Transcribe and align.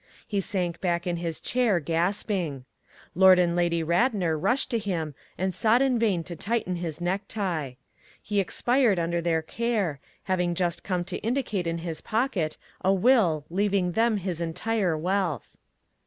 He 0.27 0.41
sank 0.41 0.81
back 0.81 1.05
in 1.05 1.17
his 1.17 1.39
chair, 1.39 1.79
gasping. 1.79 2.65
Lord 3.13 3.37
and 3.37 3.55
Lady 3.55 3.83
Radnor 3.83 4.35
rushed 4.35 4.71
to 4.71 4.79
him 4.79 5.13
and 5.37 5.53
sought 5.53 5.79
in 5.79 5.99
vain 5.99 6.23
to 6.23 6.35
tighten 6.35 6.77
his 6.77 6.99
necktie. 6.99 7.73
He 8.19 8.39
expired 8.39 8.97
under 8.97 9.21
their 9.21 9.43
care, 9.43 9.99
having 10.23 10.55
just 10.55 10.83
time 10.83 11.03
to 11.03 11.19
indicate 11.19 11.67
in 11.67 11.77
his 11.85 12.01
pocket 12.01 12.57
a 12.83 12.91
will 12.91 13.45
leaving 13.51 13.91
them 13.91 14.17
his 14.17 14.41
entire 14.41 14.97
wealth. 14.97 15.55